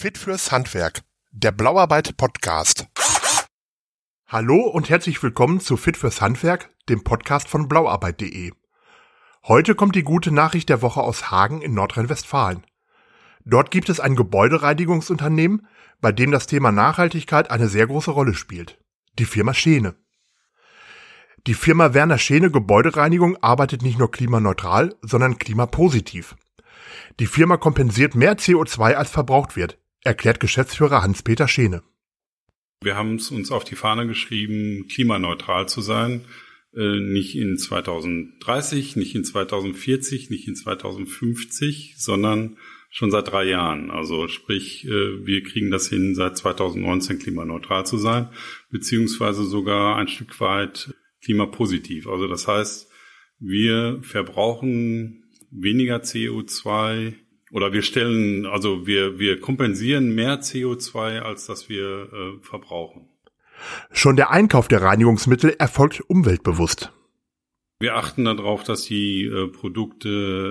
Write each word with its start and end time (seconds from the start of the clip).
Fit 0.00 0.16
fürs 0.16 0.52
Handwerk, 0.52 1.00
der 1.32 1.50
Blauarbeit 1.50 2.16
Podcast. 2.16 2.86
Hallo 4.28 4.60
und 4.60 4.88
herzlich 4.90 5.20
willkommen 5.24 5.58
zu 5.58 5.76
Fit 5.76 5.96
fürs 5.96 6.20
Handwerk, 6.20 6.70
dem 6.88 7.02
Podcast 7.02 7.48
von 7.48 7.66
blauarbeit.de. 7.66 8.52
Heute 9.48 9.74
kommt 9.74 9.96
die 9.96 10.04
gute 10.04 10.30
Nachricht 10.30 10.68
der 10.68 10.82
Woche 10.82 11.00
aus 11.00 11.32
Hagen 11.32 11.62
in 11.62 11.74
Nordrhein-Westfalen. 11.74 12.64
Dort 13.44 13.72
gibt 13.72 13.88
es 13.88 13.98
ein 13.98 14.14
Gebäudereinigungsunternehmen, 14.14 15.66
bei 16.00 16.12
dem 16.12 16.30
das 16.30 16.46
Thema 16.46 16.70
Nachhaltigkeit 16.70 17.50
eine 17.50 17.66
sehr 17.66 17.88
große 17.88 18.12
Rolle 18.12 18.34
spielt. 18.34 18.78
Die 19.18 19.24
Firma 19.24 19.52
Schene. 19.52 19.96
Die 21.48 21.54
Firma 21.54 21.92
Werner 21.92 22.18
Schene 22.18 22.52
Gebäudereinigung 22.52 23.36
arbeitet 23.42 23.82
nicht 23.82 23.98
nur 23.98 24.12
klimaneutral, 24.12 24.94
sondern 25.02 25.38
klimapositiv. 25.38 26.36
Die 27.18 27.26
Firma 27.26 27.56
kompensiert 27.56 28.14
mehr 28.14 28.38
CO2 28.38 28.94
als 28.94 29.10
verbraucht 29.10 29.56
wird, 29.56 29.76
erklärt 30.04 30.40
Geschäftsführer 30.40 31.02
Hans-Peter 31.02 31.48
Schene. 31.48 31.82
Wir 32.82 32.96
haben 32.96 33.16
es 33.16 33.30
uns 33.30 33.50
auf 33.50 33.64
die 33.64 33.74
Fahne 33.74 34.06
geschrieben, 34.06 34.86
klimaneutral 34.88 35.68
zu 35.68 35.80
sein. 35.80 36.24
Äh, 36.74 37.00
nicht 37.00 37.34
in 37.34 37.56
2030, 37.56 38.96
nicht 38.96 39.14
in 39.14 39.24
2040, 39.24 40.30
nicht 40.30 40.46
in 40.46 40.54
2050, 40.54 41.94
sondern 41.96 42.56
schon 42.90 43.10
seit 43.10 43.28
drei 43.28 43.44
Jahren. 43.44 43.90
Also 43.90 44.28
sprich, 44.28 44.86
äh, 44.86 45.26
wir 45.26 45.42
kriegen 45.42 45.70
das 45.70 45.88
hin, 45.88 46.14
seit 46.14 46.36
2019 46.36 47.18
klimaneutral 47.18 47.84
zu 47.84 47.98
sein, 47.98 48.28
beziehungsweise 48.70 49.44
sogar 49.44 49.96
ein 49.96 50.08
Stück 50.08 50.40
weit 50.40 50.94
klimapositiv. 51.22 52.06
Also 52.06 52.28
das 52.28 52.46
heißt, 52.46 52.90
wir 53.40 54.00
verbrauchen 54.02 55.24
weniger 55.50 55.98
CO2 55.98 57.14
oder 57.50 57.72
wir 57.72 57.82
stellen, 57.82 58.46
also 58.46 58.86
wir, 58.86 59.18
wir 59.18 59.40
kompensieren 59.40 60.14
mehr 60.14 60.40
CO2, 60.40 61.20
als 61.20 61.46
dass 61.46 61.68
wir 61.68 62.08
äh, 62.12 62.42
verbrauchen. 62.42 63.08
Schon 63.92 64.16
der 64.16 64.30
Einkauf 64.30 64.68
der 64.68 64.82
Reinigungsmittel 64.82 65.56
erfolgt 65.58 66.00
umweltbewusst. 66.00 66.92
Wir 67.80 67.96
achten 67.96 68.24
darauf, 68.24 68.64
dass 68.64 68.84
die 68.84 69.24
äh, 69.24 69.48
Produkte 69.48 70.08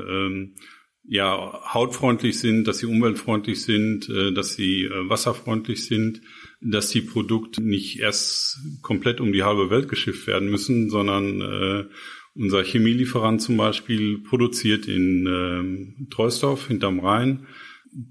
ähm, 0.09 0.55
ja 1.03 1.73
hautfreundlich 1.73 2.39
sind, 2.39 2.67
dass 2.67 2.79
sie 2.79 2.85
umweltfreundlich 2.85 3.63
sind, 3.63 4.09
äh, 4.09 4.33
dass 4.33 4.55
sie 4.55 4.83
äh, 4.83 5.09
wasserfreundlich 5.09 5.85
sind, 5.85 6.21
dass 6.61 6.89
die 6.89 7.01
Produkte 7.01 7.61
nicht 7.61 7.99
erst 7.99 8.59
komplett 8.81 9.21
um 9.21 9.31
die 9.31 9.43
halbe 9.43 9.69
Welt 9.69 9.87
geschifft 9.87 10.27
werden 10.27 10.49
müssen, 10.49 10.89
sondern 10.89 11.41
äh, 11.41 11.85
unser 12.37 12.63
Chemielieferant 12.63 13.41
zum 13.41 13.57
Beispiel 13.57 14.19
produziert 14.19 14.87
in 14.87 15.27
äh, 15.27 16.09
Treusdorf 16.09 16.67
hinterm 16.67 16.99
Rhein. 16.99 17.47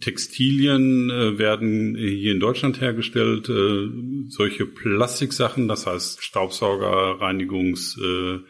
Textilien 0.00 1.10
äh, 1.10 1.38
werden 1.38 1.96
hier 1.96 2.32
in 2.32 2.40
Deutschland 2.40 2.80
hergestellt. 2.80 3.48
Äh, 3.48 3.88
solche 4.28 4.66
Plastiksachen, 4.66 5.68
das 5.68 5.86
heißt 5.86 6.22
Staubsauger, 6.22 7.20
Reinigungswagen 7.20 8.42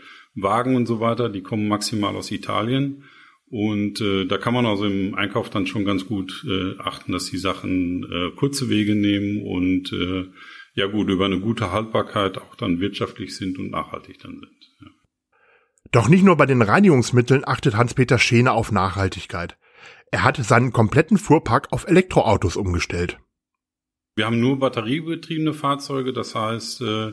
äh, 0.73 0.77
und 0.77 0.87
so 0.87 1.01
weiter, 1.01 1.29
die 1.29 1.43
kommen 1.43 1.69
maximal 1.69 2.17
aus 2.17 2.31
Italien. 2.31 3.05
Und 3.49 4.01
äh, 4.01 4.25
da 4.25 4.39
kann 4.39 4.55
man 4.55 4.67
also 4.67 4.87
im 4.87 5.15
Einkauf 5.15 5.51
dann 5.51 5.67
schon 5.67 5.85
ganz 5.85 6.07
gut 6.07 6.45
äh, 6.49 6.79
achten, 6.79 7.13
dass 7.13 7.31
die 7.31 7.39
Sachen 7.39 8.05
äh, 8.11 8.31
kurze 8.35 8.69
Wege 8.69 8.97
nehmen 8.97 9.43
und 9.43 9.93
äh, 9.93 10.27
ja 10.75 10.87
gut 10.87 11.09
über 11.09 11.27
eine 11.27 11.39
gute 11.41 11.71
Haltbarkeit 11.71 12.39
auch 12.39 12.57
dann 12.57 12.81
wirtschaftlich 12.81 13.37
sind 13.37 13.59
und 13.59 13.71
nachhaltig 13.71 14.19
dann 14.19 14.39
sind. 14.41 14.71
Ja. 14.81 14.89
Doch 15.97 16.09
nicht 16.11 16.25
nur 16.25 16.37
bei 16.37 16.45
den 16.45 16.61
Reinigungsmitteln 16.61 17.49
achtet 17.49 17.75
Hans-Peter 17.75 18.19
Schene 18.19 18.53
auf 18.53 18.71
Nachhaltigkeit. 18.71 19.57
Er 20.11 20.25
hat 20.25 20.37
seinen 20.37 20.71
kompletten 20.71 21.17
Fuhrpark 21.17 21.73
auf 21.73 21.89
Elektroautos 21.89 22.57
umgestellt. 22.57 23.19
Wir 24.15 24.27
haben 24.27 24.39
nur 24.39 24.59
batteriebetriebene 24.59 25.55
Fahrzeuge, 25.55 26.13
das 26.13 26.35
heißt, 26.35 26.83
äh, 26.83 27.13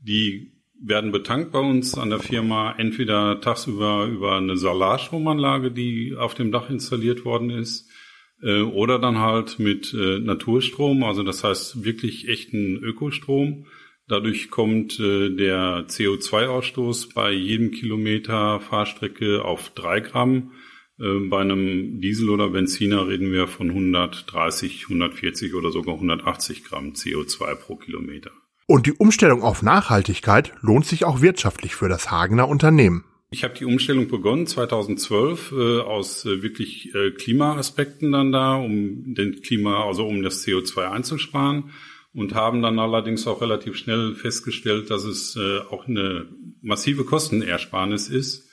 die 0.00 0.52
werden 0.78 1.12
betankt 1.12 1.50
bei 1.52 1.60
uns 1.60 1.96
an 1.96 2.10
der 2.10 2.18
Firma 2.18 2.74
entweder 2.76 3.40
tagsüber 3.40 4.04
über 4.04 4.36
eine 4.36 4.58
Solarstromanlage, 4.58 5.70
die 5.70 6.14
auf 6.14 6.34
dem 6.34 6.52
Dach 6.52 6.68
installiert 6.68 7.24
worden 7.24 7.48
ist, 7.48 7.88
äh, 8.42 8.60
oder 8.60 8.98
dann 8.98 9.16
halt 9.16 9.58
mit 9.58 9.94
äh, 9.94 10.18
Naturstrom, 10.18 11.04
also 11.04 11.22
das 11.22 11.42
heißt 11.42 11.86
wirklich 11.86 12.28
echten 12.28 12.76
Ökostrom. 12.82 13.64
Dadurch 14.10 14.50
kommt 14.50 14.98
äh, 14.98 15.30
der 15.30 15.86
CO2-Ausstoß 15.86 17.14
bei 17.14 17.30
jedem 17.30 17.70
Kilometer 17.70 18.58
Fahrstrecke 18.58 19.44
auf 19.44 19.70
drei 19.70 20.00
Gramm. 20.00 20.50
Äh, 20.98 21.28
bei 21.28 21.40
einem 21.40 22.00
Diesel 22.00 22.28
oder 22.28 22.48
Benziner 22.48 23.06
reden 23.06 23.30
wir 23.30 23.46
von 23.46 23.68
130, 23.68 24.86
140 24.88 25.54
oder 25.54 25.70
sogar 25.70 25.94
180 25.94 26.64
Gramm 26.64 26.94
CO2 26.94 27.54
pro 27.54 27.76
Kilometer. 27.76 28.32
Und 28.66 28.86
die 28.86 28.92
Umstellung 28.92 29.42
auf 29.42 29.62
Nachhaltigkeit 29.62 30.54
lohnt 30.60 30.86
sich 30.86 31.04
auch 31.04 31.22
wirtschaftlich 31.22 31.76
für 31.76 31.88
das 31.88 32.10
Hagener 32.10 32.48
Unternehmen. 32.48 33.04
Ich 33.30 33.44
habe 33.44 33.54
die 33.54 33.64
Umstellung 33.64 34.08
begonnen 34.08 34.48
2012 34.48 35.52
äh, 35.52 35.80
aus 35.82 36.24
äh, 36.24 36.42
wirklich 36.42 36.92
äh, 36.96 37.12
Klimaaspekten 37.12 38.10
dann 38.10 38.32
da, 38.32 38.56
um 38.56 39.14
den 39.14 39.40
Klima, 39.40 39.84
also 39.84 40.04
um 40.04 40.24
das 40.24 40.44
CO2 40.44 40.90
einzusparen 40.90 41.70
und 42.12 42.34
haben 42.34 42.62
dann 42.62 42.78
allerdings 42.78 43.26
auch 43.26 43.40
relativ 43.40 43.76
schnell 43.76 44.14
festgestellt, 44.14 44.90
dass 44.90 45.04
es 45.04 45.36
äh, 45.36 45.60
auch 45.70 45.86
eine 45.86 46.26
massive 46.60 47.04
Kostenersparnis 47.04 48.08
ist. 48.08 48.48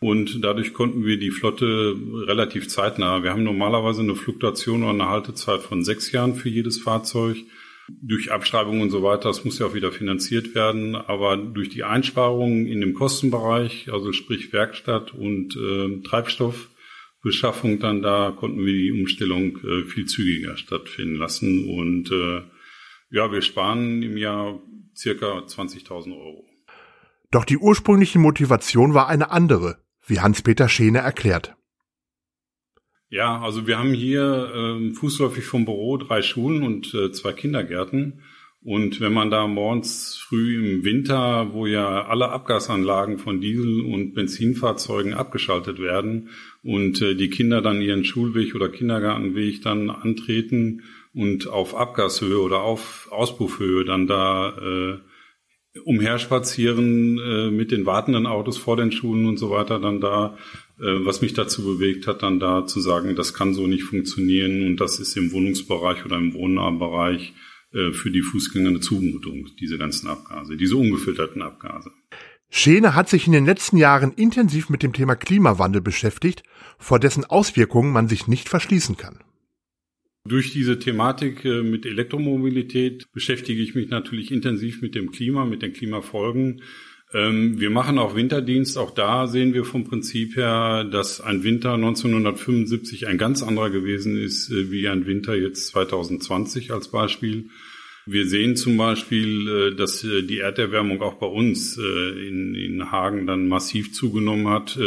Und 0.00 0.42
dadurch 0.42 0.72
konnten 0.72 1.04
wir 1.04 1.16
die 1.16 1.30
Flotte 1.30 1.94
relativ 2.26 2.68
zeitnah. 2.68 3.22
Wir 3.22 3.30
haben 3.30 3.44
normalerweise 3.44 4.02
eine 4.02 4.16
Fluktuation 4.16 4.82
oder 4.82 4.90
eine 4.90 5.08
Haltezeit 5.08 5.60
von 5.60 5.84
sechs 5.84 6.10
Jahren 6.10 6.34
für 6.34 6.48
jedes 6.48 6.80
Fahrzeug. 6.80 7.36
Durch 7.88 8.32
Abschreibungen 8.32 8.80
und 8.80 8.90
so 8.90 9.02
weiter, 9.02 9.28
das 9.28 9.44
muss 9.44 9.60
ja 9.60 9.66
auch 9.66 9.74
wieder 9.74 9.92
finanziert 9.92 10.56
werden. 10.56 10.96
Aber 10.96 11.36
durch 11.36 11.68
die 11.68 11.84
Einsparungen 11.84 12.66
in 12.66 12.80
dem 12.80 12.94
Kostenbereich, 12.94 13.92
also 13.92 14.12
sprich 14.12 14.52
Werkstatt 14.52 15.14
und 15.14 15.56
äh, 15.56 16.02
Treibstoffbeschaffung 16.02 17.78
dann 17.78 18.02
da, 18.02 18.32
konnten 18.36 18.64
wir 18.64 18.72
die 18.72 18.90
Umstellung 18.90 19.58
äh, 19.58 19.84
viel 19.84 20.06
zügiger 20.06 20.56
stattfinden 20.56 21.14
lassen. 21.14 21.68
Und 21.68 22.10
äh, 22.10 22.40
ja, 23.12 23.30
wir 23.30 23.42
sparen 23.42 24.02
im 24.02 24.16
Jahr 24.16 24.58
circa 24.96 25.38
20.000 25.38 26.16
Euro. 26.16 26.44
Doch 27.30 27.44
die 27.44 27.58
ursprüngliche 27.58 28.18
Motivation 28.18 28.94
war 28.94 29.08
eine 29.08 29.30
andere, 29.30 29.78
wie 30.06 30.20
Hans-Peter 30.20 30.68
Schene 30.68 30.98
erklärt. 30.98 31.54
Ja, 33.10 33.40
also 33.40 33.66
wir 33.66 33.78
haben 33.78 33.92
hier 33.92 34.50
ähm, 34.54 34.94
fußläufig 34.94 35.44
vom 35.44 35.66
Büro 35.66 35.98
drei 35.98 36.22
Schulen 36.22 36.62
und 36.62 36.94
äh, 36.94 37.12
zwei 37.12 37.32
Kindergärten. 37.32 38.22
Und 38.64 39.00
wenn 39.00 39.12
man 39.12 39.30
da 39.30 39.46
morgens 39.46 40.16
früh 40.16 40.76
im 40.76 40.84
Winter, 40.84 41.52
wo 41.52 41.66
ja 41.66 42.06
alle 42.06 42.30
Abgasanlagen 42.30 43.18
von 43.18 43.40
Diesel- 43.40 43.84
und 43.92 44.14
Benzinfahrzeugen 44.14 45.14
abgeschaltet 45.14 45.80
werden 45.80 46.30
und 46.62 47.02
äh, 47.02 47.14
die 47.14 47.28
Kinder 47.28 47.60
dann 47.60 47.82
ihren 47.82 48.04
Schulweg 48.04 48.54
oder 48.54 48.70
Kindergartenweg 48.70 49.60
dann 49.62 49.90
antreten 49.90 50.82
und 51.14 51.48
auf 51.48 51.74
Abgashöhe 51.74 52.40
oder 52.40 52.62
auf 52.62 53.08
Auspuffhöhe 53.10 53.84
dann 53.84 54.06
da 54.06 54.50
äh, 54.56 54.98
umherspazieren 55.84 57.18
äh, 57.18 57.50
mit 57.50 57.70
den 57.70 57.86
wartenden 57.86 58.26
Autos 58.26 58.58
vor 58.58 58.76
den 58.76 58.92
Schulen 58.92 59.26
und 59.26 59.38
so 59.38 59.50
weiter 59.50 59.78
dann 59.78 60.00
da, 60.00 60.36
äh, 60.78 61.04
was 61.04 61.22
mich 61.22 61.32
dazu 61.32 61.64
bewegt 61.64 62.06
hat, 62.06 62.22
dann 62.22 62.40
da 62.40 62.66
zu 62.66 62.80
sagen, 62.80 63.16
das 63.16 63.32
kann 63.32 63.54
so 63.54 63.66
nicht 63.66 63.84
funktionieren 63.84 64.66
und 64.66 64.80
das 64.80 65.00
ist 65.00 65.16
im 65.16 65.32
Wohnungsbereich 65.32 66.04
oder 66.04 66.16
im 66.16 66.34
wohnnahen 66.34 66.78
Bereich 66.78 67.32
äh, 67.72 67.92
für 67.92 68.10
die 68.10 68.20
Fußgänger 68.20 68.68
eine 68.68 68.80
Zumutung, 68.80 69.48
diese 69.60 69.78
ganzen 69.78 70.08
Abgase, 70.08 70.56
diese 70.56 70.76
ungefilterten 70.76 71.40
Abgase. 71.40 71.90
Schene 72.50 72.94
hat 72.94 73.08
sich 73.08 73.26
in 73.26 73.32
den 73.32 73.46
letzten 73.46 73.78
Jahren 73.78 74.12
intensiv 74.12 74.68
mit 74.68 74.82
dem 74.82 74.92
Thema 74.92 75.16
Klimawandel 75.16 75.80
beschäftigt, 75.80 76.42
vor 76.78 76.98
dessen 76.98 77.24
Auswirkungen 77.24 77.92
man 77.92 78.08
sich 78.08 78.28
nicht 78.28 78.50
verschließen 78.50 78.98
kann. 78.98 79.20
Durch 80.24 80.52
diese 80.52 80.78
Thematik 80.78 81.44
äh, 81.44 81.62
mit 81.62 81.84
Elektromobilität 81.84 83.10
beschäftige 83.12 83.60
ich 83.60 83.74
mich 83.74 83.88
natürlich 83.88 84.30
intensiv 84.30 84.80
mit 84.80 84.94
dem 84.94 85.10
Klima, 85.10 85.44
mit 85.44 85.62
den 85.62 85.72
Klimafolgen. 85.72 86.62
Ähm, 87.12 87.58
wir 87.58 87.70
machen 87.70 87.98
auch 87.98 88.14
Winterdienst. 88.14 88.78
Auch 88.78 88.92
da 88.92 89.26
sehen 89.26 89.52
wir 89.52 89.64
vom 89.64 89.82
Prinzip 89.82 90.36
her, 90.36 90.84
dass 90.84 91.20
ein 91.20 91.42
Winter 91.42 91.74
1975 91.74 93.08
ein 93.08 93.18
ganz 93.18 93.42
anderer 93.42 93.70
gewesen 93.70 94.16
ist 94.16 94.48
äh, 94.50 94.70
wie 94.70 94.86
ein 94.88 95.06
Winter 95.06 95.34
jetzt 95.34 95.66
2020 95.68 96.70
als 96.70 96.88
Beispiel. 96.88 97.48
Wir 98.06 98.26
sehen 98.26 98.54
zum 98.54 98.76
Beispiel, 98.76 99.48
äh, 99.48 99.74
dass 99.74 100.02
die 100.02 100.38
Erderwärmung 100.38 101.02
auch 101.02 101.14
bei 101.14 101.26
uns 101.26 101.76
in, 101.76 102.92
Hagen 102.92 103.26
dann 103.26 103.48
massiv 103.48 103.92
zugenommen 103.92 104.48
hat 104.48 104.78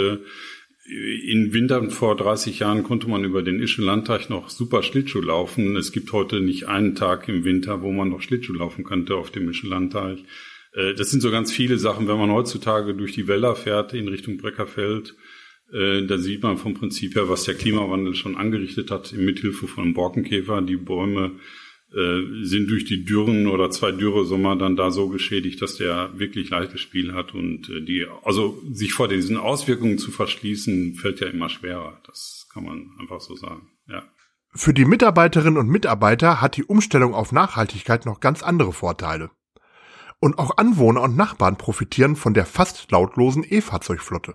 in 0.88 1.52
Wintern 1.52 1.90
vor 1.90 2.16
30 2.16 2.60
Jahren 2.60 2.84
konnte 2.84 3.10
man 3.10 3.24
über 3.24 3.42
den 3.42 3.60
Ischen 3.60 3.84
Landteich 3.84 4.30
noch 4.30 4.50
super 4.50 4.84
Schlittschuh 4.84 5.22
laufen. 5.22 5.76
Es 5.76 5.92
gibt 5.92 6.12
heute 6.14 6.42
nicht 6.42 6.68
einen 6.68 6.94
Tag 6.94 7.28
im 7.28 7.44
Winter, 7.44 7.82
wo 7.82 7.92
man 7.92 8.10
noch 8.10 8.22
Schlittschuh 8.22 8.54
laufen 8.54 8.84
könnte 8.84 9.16
auf 9.16 9.32
dem 9.32 9.50
Ischen 9.50 9.70
Landteich. 9.70 10.24
Äh, 10.74 10.94
das 10.94 11.10
sind 11.10 11.22
so 11.22 11.32
ganz 11.32 11.52
viele 11.52 11.80
Sachen, 11.80 12.08
wenn 12.08 12.20
man 12.20 12.32
heutzutage 12.32 12.94
durch 12.94 13.14
die 13.14 13.28
Wälder 13.28 13.56
fährt 13.56 13.94
in 13.94 14.08
Richtung 14.08 14.38
Breckerfeld. 14.38 15.16
Äh, 15.74 16.06
da 16.06 16.20
sieht 16.20 16.44
man 16.44 16.58
vom 16.58 16.76
Prinzip 16.76 17.16
her, 17.16 17.30
was 17.30 17.46
der 17.46 17.56
Klimawandel 17.56 18.14
schon 18.14 18.38
angerichtet 18.38 18.92
hat, 18.92 19.12
mithilfe 19.14 19.68
von 19.68 19.96
Borkenkäfer. 19.96 20.62
Die 20.62 20.78
Bäume 20.78 21.40
sind 22.44 22.70
durch 22.70 22.84
die 22.84 23.06
Dürren 23.06 23.48
oder 23.48 23.70
zwei 23.70 23.92
Dürresommer 23.92 24.58
dann 24.58 24.76
da 24.76 24.92
so 24.92 25.08
geschädigt, 25.08 25.62
dass 25.62 25.78
der 25.78 26.10
wirklich 26.20 26.50
leichtes 26.50 26.82
Spiel 26.82 27.14
hat 27.14 27.34
und 27.34 27.70
äh, 27.70 27.82
die, 27.82 28.06
also 28.24 28.62
sich 28.70 28.92
vor 28.92 29.08
diesen 29.08 29.38
Auswirkungen 29.38 29.98
zu 29.98 30.12
verschließen, 30.12 30.96
fällt 30.96 31.22
ja 31.22 31.28
immer 31.28 31.48
schwerer. 31.48 32.02
Das 32.06 32.48
kann 32.54 32.66
man 32.66 32.92
einfach 33.00 33.22
so 33.22 33.36
sagen, 33.36 33.70
ja. 33.88 34.04
Für 34.54 34.74
die 34.74 34.86
Mitarbeiterinnen 34.86 35.58
und 35.58 35.70
Mitarbeiter 35.70 36.42
hat 36.42 36.58
die 36.58 36.66
Umstellung 36.66 37.14
auf 37.14 37.32
Nachhaltigkeit 37.32 38.06
noch 38.06 38.20
ganz 38.20 38.44
andere 38.44 38.74
Vorteile. 38.74 39.30
Und 40.20 40.38
auch 40.38 40.58
Anwohner 40.58 41.02
und 41.02 41.16
Nachbarn 41.16 41.58
profitieren 41.58 42.16
von 42.16 42.34
der 42.34 42.46
fast 42.46 42.92
lautlosen 42.92 43.46
E-Fahrzeugflotte. 43.48 44.34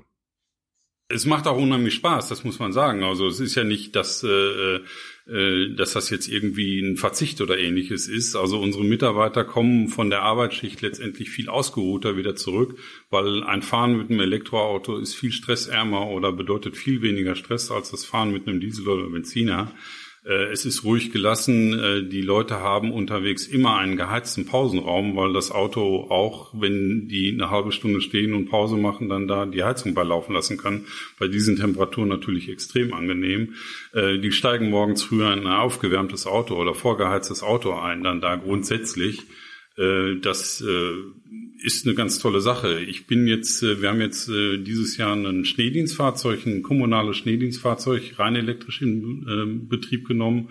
Es 1.13 1.27
macht 1.27 1.47
auch 1.47 1.59
unheimlich 1.59 1.95
Spaß, 1.95 2.29
das 2.29 2.45
muss 2.45 2.59
man 2.61 2.73
sagen. 2.73 3.03
Also 3.03 3.27
es 3.27 3.41
ist 3.41 3.57
ja 3.57 3.65
nicht, 3.65 3.97
dass, 3.97 4.23
äh, 4.23 4.77
äh, 5.27 5.75
dass 5.75 5.93
das 5.93 6.09
jetzt 6.11 6.29
irgendwie 6.29 6.81
ein 6.81 6.97
Verzicht 6.97 7.41
oder 7.41 7.59
ähnliches 7.59 8.07
ist. 8.09 8.37
Also 8.37 8.61
unsere 8.61 8.85
Mitarbeiter 8.85 9.45
kommen 9.45 9.89
von 9.89 10.09
der 10.09 10.23
Arbeitsschicht 10.23 10.81
letztendlich 10.83 11.31
viel 11.31 11.49
ausgeruhter 11.49 12.17
wieder 12.17 12.37
zurück, 12.37 12.79
weil 13.11 13.43
ein 13.43 13.63
Fahren 13.63 13.97
mit 13.97 14.11
einem 14.11 14.21
Elektroauto 14.21 14.99
ist 14.99 15.15
viel 15.15 15.33
stressärmer 15.33 16.09
oder 16.09 16.33
bedeutet 16.33 16.77
viel 16.77 17.03
weniger 17.03 17.35
Stress 17.35 17.71
als 17.71 17.91
das 17.91 18.05
Fahren 18.05 18.33
mit 18.33 18.47
einem 18.47 18.61
Diesel 18.61 18.87
oder 18.89 19.11
Benziner. 19.11 19.75
Äh, 20.25 20.53
es 20.53 20.67
ist 20.67 20.85
ruhig 20.85 21.13
gelassen. 21.13 21.79
Äh, 21.79 22.03
die 22.09 22.21
Leute 22.21 22.61
haben 22.61 22.93
unterwegs 22.93 23.47
immer 23.47 23.77
einen 23.79 23.97
geheizten 23.97 24.45
Pausenraum, 24.45 25.17
weil 25.17 25.33
das 25.33 25.51
Auto 25.51 26.11
auch, 26.11 26.53
wenn 26.53 27.09
die 27.09 27.33
eine 27.33 27.51
halbe 27.51 27.73
Stunde 27.73 28.01
stehen 28.01 28.35
und 28.35 28.49
Pause 28.49 28.77
machen, 28.77 29.09
dann 29.09 29.29
da 29.29 29.47
die 29.47 29.65
Heizung 29.65 29.95
beilaufen 29.95 30.35
lassen 30.35 30.59
kann. 30.59 30.85
Bei 31.19 31.29
diesen 31.29 31.57
Temperaturen 31.57 32.09
natürlich 32.09 32.49
extrem 32.49 32.93
angenehm. 32.93 33.55
Äh, 33.93 34.19
die 34.19 34.33
steigen 34.33 34.71
morgens 34.71 35.03
früher 35.03 35.33
in 35.33 35.47
ein 35.47 35.47
aufgewärmtes 35.47 36.27
Auto 36.27 36.57
oder 36.57 36.75
vorgeheiztes 36.75 37.43
Auto 37.43 37.73
ein, 37.73 38.03
dann 38.03 38.21
da 38.21 38.37
grundsätzlich. 38.37 39.23
Das 39.77 40.63
ist 41.63 41.87
eine 41.87 41.95
ganz 41.95 42.19
tolle 42.19 42.41
Sache. 42.41 42.81
Ich 42.81 43.07
bin 43.07 43.27
jetzt, 43.27 43.63
wir 43.63 43.89
haben 43.89 44.01
jetzt 44.01 44.29
dieses 44.29 44.97
Jahr 44.97 45.15
ein 45.15 45.45
Schneedienstfahrzeug, 45.45 46.47
ein 46.47 46.63
kommunales 46.63 47.17
Schneedienstfahrzeug 47.19 48.19
rein 48.19 48.37
elektrisch 48.37 48.83
in 48.83 49.69
Betrieb 49.69 50.07
genommen. 50.07 50.49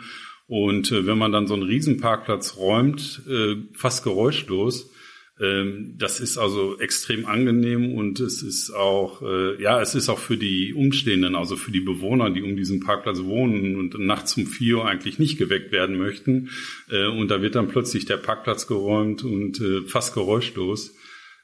Und 0.48 0.92
wenn 0.92 1.18
man 1.18 1.32
dann 1.32 1.48
so 1.48 1.54
einen 1.54 1.64
Riesenparkplatz 1.64 2.58
räumt, 2.58 3.22
fast 3.74 4.04
geräuschlos, 4.04 4.84
ähm, 4.84 4.90
das 5.40 6.20
ist 6.20 6.38
also 6.38 6.78
extrem 6.80 7.26
angenehm 7.26 7.96
und 7.96 8.20
es 8.20 8.44
ist 8.44 8.72
auch, 8.72 9.22
äh, 9.22 9.62
ja, 9.62 9.82
es 9.82 9.96
ist 9.96 10.10
auch 10.10 10.20
für 10.20 10.36
die 10.36 10.74
Umstehenden, 10.74 11.34
also 11.36 11.56
für 11.56 11.72
die 11.72 11.80
Bewohner, 11.80 12.30
die 12.30 12.42
um 12.44 12.58
diesen 12.58 12.82
Parkplatz 12.82 13.24
wohnen 13.24 13.78
und 13.78 13.98
nachts 14.00 14.36
um 14.36 14.46
vier 14.46 14.80
Uhr 14.80 14.86
eigentlich 14.86 15.18
nicht 15.18 15.38
geweckt 15.38 15.72
werden 15.72 15.98
möchten. 15.98 16.50
Äh, 16.90 17.08
und 17.08 17.30
da 17.32 17.42
wird 17.42 17.56
dann 17.56 17.70
plötzlich 17.70 18.06
der 18.06 18.18
Parkplatz 18.18 18.68
geräumt 18.68 19.24
und 19.24 19.62
äh, 19.62 19.82
fast 19.84 20.14
geräuschlos. 20.14 20.96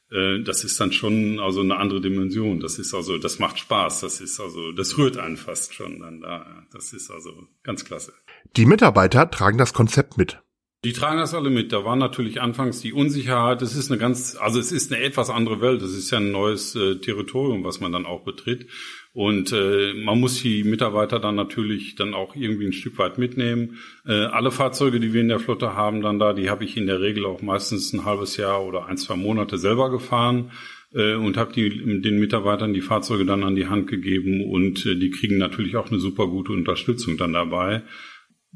Das 0.07 0.63
ist 0.63 0.79
dann 0.79 0.91
schon 0.91 1.39
also 1.39 1.61
eine 1.61 1.77
andere 1.77 1.99
Dimension. 1.99 2.59
Das 2.59 2.77
ist 2.77 2.93
also, 2.93 3.17
das 3.17 3.39
macht 3.39 3.57
Spaß. 3.57 4.01
Das 4.01 4.21
ist 4.21 4.39
also, 4.39 4.71
das 4.71 4.99
rührt 4.99 5.17
einen 5.17 5.35
fast 5.35 5.73
schon 5.73 5.99
dann 5.99 6.21
da. 6.21 6.67
Das 6.71 6.93
ist 6.93 7.09
also 7.09 7.47
ganz 7.63 7.85
klasse. 7.85 8.13
Die 8.55 8.67
Mitarbeiter 8.67 9.29
tragen 9.31 9.57
das 9.57 9.73
Konzept 9.73 10.15
mit. 10.15 10.44
Die 10.85 10.93
tragen 10.93 11.17
das 11.17 11.33
alle 11.33 11.49
mit. 11.49 11.73
Da 11.73 11.83
war 11.83 11.95
natürlich 11.95 12.41
anfangs 12.41 12.79
die 12.79 12.93
Unsicherheit. 12.93 13.63
Es 13.63 13.75
ist 13.75 13.89
eine 13.89 13.99
ganz, 13.99 14.37
also 14.39 14.59
es 14.59 14.71
ist 14.71 14.93
eine 14.93 15.01
etwas 15.01 15.31
andere 15.31 15.59
Welt. 15.59 15.81
Es 15.81 15.97
ist 15.97 16.11
ja 16.11 16.19
ein 16.19 16.29
neues 16.29 16.75
äh, 16.75 16.97
Territorium, 16.97 17.63
was 17.63 17.79
man 17.79 17.91
dann 17.91 18.05
auch 18.05 18.23
betritt. 18.23 18.67
Und 19.11 19.51
äh, 19.51 19.95
man 19.95 20.19
muss 20.19 20.43
die 20.43 20.63
Mitarbeiter 20.63 21.19
dann 21.19 21.33
natürlich 21.33 21.95
dann 21.95 22.13
auch 22.13 22.35
irgendwie 22.35 22.67
ein 22.67 22.71
Stück 22.71 22.99
weit 22.99 23.17
mitnehmen. 23.17 23.79
Äh, 24.05 24.25
alle 24.25 24.51
Fahrzeuge, 24.51 24.99
die 24.99 25.11
wir 25.11 25.21
in 25.21 25.27
der 25.27 25.39
Flotte 25.39 25.73
haben, 25.73 26.03
dann 26.03 26.19
da, 26.19 26.33
die 26.33 26.51
habe 26.51 26.65
ich 26.65 26.77
in 26.77 26.85
der 26.85 27.01
Regel 27.01 27.25
auch 27.25 27.41
meistens 27.41 27.91
ein 27.91 28.05
halbes 28.05 28.37
Jahr 28.37 28.63
oder 28.63 28.85
ein, 28.85 28.97
zwei 28.97 29.15
Monate 29.15 29.57
selber 29.57 29.89
gefahren 29.89 30.51
äh, 30.93 31.15
und 31.15 31.35
habe 31.35 31.51
den 31.53 32.19
Mitarbeitern 32.19 32.75
die 32.75 32.81
Fahrzeuge 32.81 33.25
dann 33.25 33.43
an 33.43 33.55
die 33.55 33.65
Hand 33.65 33.87
gegeben 33.87 34.47
und 34.47 34.85
äh, 34.85 34.95
die 34.95 35.09
kriegen 35.09 35.39
natürlich 35.39 35.77
auch 35.77 35.89
eine 35.89 35.99
super 35.99 36.27
gute 36.27 36.51
Unterstützung 36.51 37.17
dann 37.17 37.33
dabei. 37.33 37.81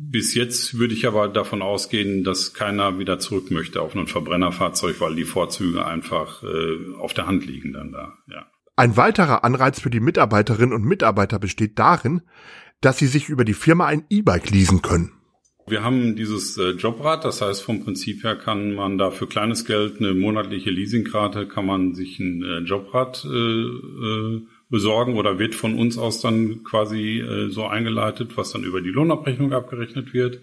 Bis 0.02 0.34
jetzt 0.34 0.80
würde 0.80 0.94
ich 0.94 1.06
aber 1.06 1.28
davon 1.28 1.62
ausgehen, 1.62 2.24
dass 2.24 2.54
keiner 2.54 3.00
wieder 3.00 3.20
zurück 3.20 3.52
möchte 3.52 3.82
auf 3.82 3.94
ein 3.96 4.08
Verbrennerfahrzeug, 4.08 5.02
weil 5.02 5.14
die 5.14 5.26
Vorzüge 5.26 5.86
einfach 5.86 6.42
äh, 6.42 6.96
auf 6.98 7.14
der 7.14 7.28
Hand 7.28 7.46
liegen 7.46 7.74
dann 7.74 7.92
da. 7.92 8.14
Ja. 8.28 8.46
Ein 8.78 8.96
weiterer 8.96 9.44
Anreiz 9.44 9.82
für 9.82 9.90
die 9.90 10.00
Mitarbeiterinnen 10.00 10.74
und 10.74 10.86
Mitarbeiter 10.86 11.38
besteht 11.38 11.78
darin, 11.80 12.22
dass 12.80 12.98
sie 12.98 13.08
sich 13.08 13.28
über 13.28 13.44
die 13.44 13.54
Firma 13.54 13.88
ein 13.88 14.06
E-Bike 14.10 14.52
leasen 14.52 14.82
können. 14.82 15.12
Wir 15.68 15.84
haben 15.84 16.16
dieses 16.16 16.58
äh, 16.58 16.70
Jobrad, 16.70 17.26
das 17.26 17.42
heißt 17.42 17.62
vom 17.62 17.84
Prinzip 17.84 18.24
her 18.24 18.38
kann 18.38 18.76
man 18.76 18.98
da 18.98 19.12
für 19.12 19.28
kleines 19.28 19.66
Geld 19.66 20.00
eine 20.00 20.14
monatliche 20.14 20.70
Leasingrate, 20.70 21.46
kann 21.46 21.66
man 21.66 21.94
sich 21.94 22.20
ein 22.20 22.42
äh, 22.42 22.60
Jobrad 22.60 23.26
äh, 23.26 23.28
äh, 23.28 24.48
besorgen 24.70 25.16
oder 25.16 25.40
wird 25.40 25.56
von 25.56 25.76
uns 25.76 25.98
aus 25.98 26.22
dann 26.22 26.64
quasi 26.64 27.20
äh, 27.20 27.50
so 27.50 27.66
eingeleitet, 27.66 28.38
was 28.38 28.52
dann 28.52 28.64
über 28.64 28.82
die 28.82 28.90
Lohnabrechnung 28.90 29.52
abgerechnet 29.52 30.14
wird 30.14 30.42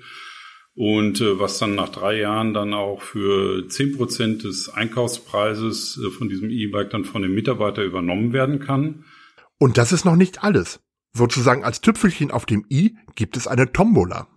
und 0.74 1.20
äh, 1.20 1.38
was 1.38 1.58
dann 1.58 1.74
nach 1.74 1.88
drei 1.88 2.18
Jahren 2.18 2.52
dann 2.52 2.74
auch 2.74 3.00
für 3.00 3.66
zehn 3.68 3.96
Prozent 3.96 4.44
des 4.44 4.68
Einkaufspreises 4.68 5.98
äh, 6.04 6.10
von 6.10 6.28
diesem 6.28 6.50
E-Bike 6.50 6.90
dann 6.90 7.04
von 7.04 7.22
dem 7.22 7.34
Mitarbeiter 7.34 7.82
übernommen 7.82 8.32
werden 8.32 8.58
kann. 8.58 9.04
Und 9.58 9.78
das 9.78 9.92
ist 9.92 10.04
noch 10.04 10.16
nicht 10.16 10.44
alles. 10.44 10.80
Sozusagen 11.14 11.64
als 11.64 11.80
Tüpfelchen 11.80 12.30
auf 12.30 12.44
dem 12.44 12.66
i 12.68 12.96
gibt 13.14 13.38
es 13.38 13.46
eine 13.46 13.72
Tombola. 13.72 14.28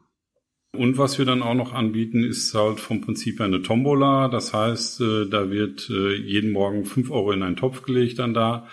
Und 0.71 0.97
was 0.97 1.17
wir 1.17 1.25
dann 1.25 1.41
auch 1.41 1.55
noch 1.55 1.73
anbieten, 1.73 2.23
ist 2.23 2.53
halt 2.53 2.79
vom 2.79 3.01
Prinzip 3.01 3.41
eine 3.41 3.61
Tombola. 3.61 4.29
Das 4.29 4.53
heißt, 4.53 5.01
äh, 5.01 5.25
da 5.29 5.49
wird 5.49 5.89
äh, 5.89 6.15
jeden 6.15 6.51
Morgen 6.51 6.85
fünf 6.85 7.11
Euro 7.11 7.31
in 7.31 7.43
einen 7.43 7.57
Topf 7.57 7.81
gelegt 7.81 8.19
dann 8.19 8.33
da 8.33 8.67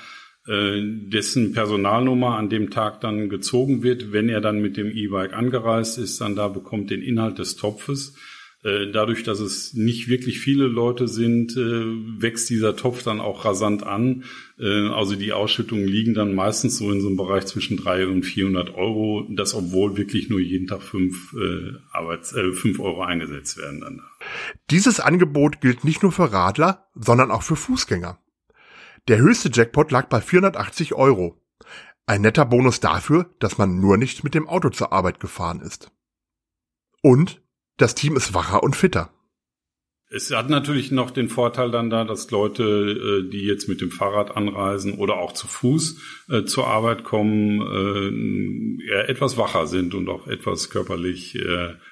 dessen 0.49 1.53
Personalnummer 1.53 2.37
an 2.37 2.49
dem 2.49 2.71
Tag 2.71 3.01
dann 3.01 3.29
gezogen 3.29 3.83
wird, 3.83 4.13
wenn 4.13 4.29
er 4.29 4.41
dann 4.41 4.61
mit 4.61 4.77
dem 4.77 4.91
E-Bike 4.91 5.33
angereist 5.33 5.99
ist, 5.99 6.21
dann 6.21 6.37
da 6.37 6.47
bekommt 6.49 6.91
den 6.91 7.03
Inhalt 7.03 7.39
des 7.39 7.57
Topfes. 7.57 8.15
Äh, 8.67 8.91
dadurch, 8.91 9.23
dass 9.23 9.39
es 9.39 9.75
nicht 9.75 10.09
wirklich 10.09 10.41
viele 10.41 10.67
Leute 10.67 11.07
sind, 11.07 11.57
äh, 11.57 11.85
wächst 12.21 12.51
dieser 12.51 12.75
Topf 12.75 13.05
dann 13.05 13.21
auch 13.21 13.45
rasant 13.45 13.85
an. 13.85 14.25
Also 14.59 15.17
die 15.17 15.35
Ausschüttungen 15.35 15.87
liegen 15.87 16.15
dann 16.15 16.35
meistens 16.35 16.79
so 16.79 16.91
in 16.91 17.03
so 17.03 17.09
einem 17.09 17.19
Bereich 17.19 17.45
zwischen 17.45 17.77
300 17.77 18.09
und 18.09 18.23
400 18.23 18.75
Euro, 18.75 19.27
das 19.29 19.53
obwohl 19.53 19.99
wirklich 19.99 20.31
nur 20.31 20.41
jeden 20.41 20.67
Tag 20.67 20.83
fünf, 20.83 21.37
Arbeits 21.93 22.33
äh, 22.33 22.53
fünf 22.53 22.81
Euro 22.81 23.03
eingesetzt 23.03 23.59
werden. 23.59 23.83
Dann. 23.83 24.01
Dieses 24.71 24.99
Angebot 24.99 25.61
gilt 25.61 25.85
nicht 25.85 26.03
nur 26.03 26.11
für 26.11 26.33
Radler, 26.33 26.87
sondern 26.95 27.31
auch 27.31 27.43
für 27.43 27.55
Fußgänger. 27.55 28.19
Der 29.09 29.19
höchste 29.19 29.51
Jackpot 29.53 29.93
lag 29.93 30.09
bei 30.09 30.21
480 30.21 30.95
Euro. 30.95 31.41
Ein 32.07 32.23
netter 32.23 32.45
Bonus 32.45 32.81
dafür, 32.81 33.31
dass 33.39 33.57
man 33.57 33.79
nur 33.81 33.97
nicht 33.97 34.25
mit 34.25 34.35
dem 34.35 34.49
Auto 34.49 34.69
zur 34.71 34.93
Arbeit 34.93 35.21
gefahren 35.21 35.61
ist. 35.61 35.93
Und 37.03 37.41
das 37.77 37.95
Team 37.95 38.17
ist 38.17 38.35
wacher 38.35 38.63
und 38.63 38.75
fitter. 38.75 39.13
Es 40.09 40.31
hat 40.31 40.51
natürlich 40.51 40.93
noch 40.93 41.11
den 41.11 41.29
Vorteil 41.29 41.71
dann 41.71 41.91
da, 41.91 42.05
dass 42.05 42.31
Leute, 42.31 42.63
äh, 42.63 43.31
die 43.31 43.45
jetzt 43.45 43.69
mit 43.69 43.81
dem 43.81 43.91
Fahrrad 43.91 44.37
anreisen 44.37 44.95
oder 44.95 45.19
auch 45.19 45.33
zu 45.33 45.49
Fuß 45.49 46.01
äh, 46.29 46.45
zur 46.45 46.69
Arbeit 46.69 47.03
kommen, 47.03 47.61
äh, 47.61 48.89
eher 48.89 49.09
etwas 49.09 49.37
wacher 49.37 49.67
sind 49.67 49.95
und 49.95 50.09
auch 50.09 50.27
etwas 50.27 50.71
körperlich 50.71 51.39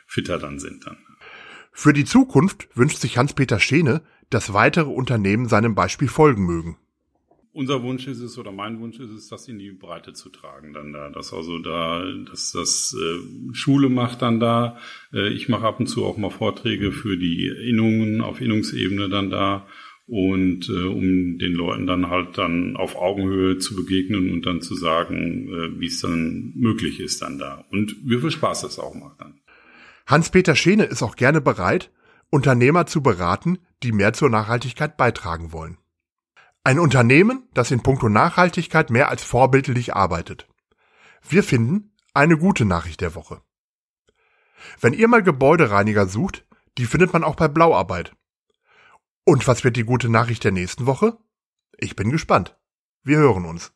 fitter 0.06 0.38
dann 0.38 0.58
sind 0.58 0.86
dann. 0.86 0.96
Für 1.72 1.92
die 1.92 2.04
Zukunft 2.04 2.68
wünscht 2.74 2.98
sich 2.98 3.18
Hans-Peter 3.18 3.58
Schene, 3.58 4.02
dass 4.30 4.52
weitere 4.52 4.90
Unternehmen 4.90 5.48
seinem 5.48 5.74
Beispiel 5.74 6.08
folgen 6.08 6.46
mögen 6.46 6.76
unser 7.54 7.82
Wunsch 7.82 8.06
ist 8.08 8.20
es 8.20 8.36
oder 8.36 8.52
mein 8.52 8.80
Wunsch 8.80 8.98
ist 8.98 9.10
es, 9.10 9.28
das 9.28 9.48
in 9.48 9.58
die 9.58 9.70
Breite 9.70 10.12
zu 10.12 10.28
tragen 10.28 10.72
dann 10.74 10.92
da, 10.92 11.08
dass 11.08 11.32
also 11.32 11.58
da, 11.58 12.04
dass 12.28 12.52
das 12.52 12.94
äh, 12.94 13.54
Schule 13.54 13.88
macht 13.88 14.22
dann 14.22 14.40
da. 14.40 14.76
Äh, 15.12 15.32
ich 15.32 15.48
mache 15.48 15.64
ab 15.64 15.80
und 15.80 15.86
zu 15.86 16.04
auch 16.04 16.16
mal 16.16 16.30
Vorträge 16.30 16.92
für 16.92 17.16
die 17.16 17.46
Innungen 17.46 18.20
auf 18.20 18.40
Innungsebene 18.40 19.08
dann 19.08 19.30
da 19.30 19.66
und 20.06 20.68
äh, 20.68 20.86
um 20.86 21.38
den 21.38 21.52
Leuten 21.52 21.86
dann 21.86 22.10
halt 22.10 22.36
dann 22.36 22.76
auf 22.76 22.96
Augenhöhe 22.96 23.58
zu 23.58 23.76
begegnen 23.76 24.32
und 24.32 24.44
dann 24.44 24.60
zu 24.60 24.74
sagen, 24.74 25.48
äh, 25.48 25.80
wie 25.80 25.86
es 25.86 26.00
dann 26.00 26.52
möglich 26.56 26.98
ist 27.00 27.22
dann 27.22 27.38
da 27.38 27.64
und 27.70 27.96
wie 28.04 28.18
viel 28.18 28.32
Spaß 28.32 28.62
das 28.62 28.78
auch 28.80 28.94
macht 28.94 29.20
dann. 29.20 29.40
Hans-Peter 30.06 30.56
Schene 30.56 30.84
ist 30.84 31.02
auch 31.02 31.16
gerne 31.16 31.40
bereit, 31.40 31.90
Unternehmer 32.30 32.86
zu 32.86 33.00
beraten, 33.00 33.58
die 33.84 33.92
mehr 33.92 34.12
zur 34.12 34.28
Nachhaltigkeit 34.28 34.96
beitragen 34.96 35.52
wollen. 35.52 35.78
Ein 36.66 36.78
Unternehmen, 36.78 37.46
das 37.52 37.70
in 37.70 37.82
puncto 37.82 38.08
Nachhaltigkeit 38.08 38.88
mehr 38.88 39.10
als 39.10 39.22
vorbildlich 39.22 39.94
arbeitet. 39.94 40.48
Wir 41.28 41.44
finden 41.44 41.92
eine 42.14 42.38
gute 42.38 42.64
Nachricht 42.64 43.02
der 43.02 43.14
Woche. 43.14 43.42
Wenn 44.80 44.94
ihr 44.94 45.06
mal 45.08 45.22
Gebäudereiniger 45.22 46.06
sucht, 46.08 46.46
die 46.78 46.86
findet 46.86 47.12
man 47.12 47.22
auch 47.22 47.36
bei 47.36 47.48
Blauarbeit. 47.48 48.16
Und 49.24 49.46
was 49.46 49.62
wird 49.62 49.76
die 49.76 49.84
gute 49.84 50.08
Nachricht 50.08 50.42
der 50.42 50.52
nächsten 50.52 50.86
Woche? 50.86 51.18
Ich 51.76 51.96
bin 51.96 52.10
gespannt. 52.10 52.56
Wir 53.02 53.18
hören 53.18 53.44
uns. 53.44 53.74